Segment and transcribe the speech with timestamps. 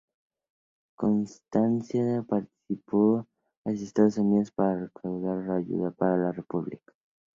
[0.97, 3.27] Constancia partió
[3.63, 6.91] hacia Estados Unidos para recabar ayuda para la República.